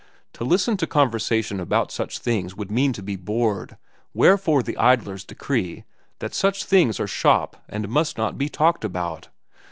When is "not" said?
8.17-8.35